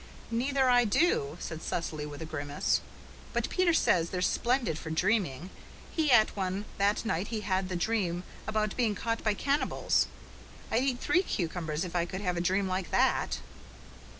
[0.31, 2.81] "Neither I do," said Cecily with a grimace.
[3.33, 5.51] "But Peter says they're splendid for dreaming.
[5.95, 10.07] He et one that night he had the dream about being caught by cannibals.
[10.71, 13.41] I'd eat three cucumbers if I could have a dream like that."